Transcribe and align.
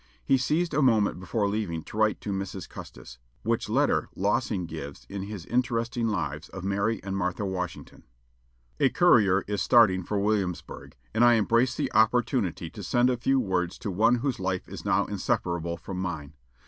He 0.25 0.35
seized 0.35 0.73
a 0.73 0.81
moment 0.81 1.19
before 1.19 1.47
leaving 1.47 1.83
to 1.83 1.95
write 1.95 2.19
to 2.21 2.31
Mrs. 2.31 2.67
Custis, 2.67 3.19
which 3.43 3.69
letter 3.69 4.09
Lossing 4.15 4.65
gives 4.65 5.05
in 5.11 5.21
his 5.21 5.45
interesting 5.45 6.07
lives 6.07 6.49
of 6.49 6.63
Mary 6.63 6.99
and 7.03 7.15
Martha 7.15 7.45
Washington: 7.45 8.01
"A 8.79 8.89
courier 8.89 9.43
is 9.47 9.61
starting 9.61 10.01
for 10.01 10.17
Williamsburg, 10.19 10.95
and 11.13 11.23
I 11.23 11.35
embrace 11.35 11.75
the 11.75 11.93
opportunity 11.93 12.67
to 12.71 12.81
send 12.81 13.11
a 13.11 13.15
few 13.15 13.39
words 13.39 13.77
to 13.77 13.91
one 13.91 14.15
whose 14.15 14.39
life 14.39 14.67
is 14.67 14.83
now 14.83 15.05
inseparable 15.05 15.77
from 15.77 15.99
mine. 15.99 16.33